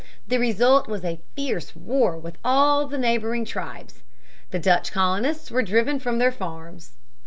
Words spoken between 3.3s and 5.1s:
tribes. The Dutch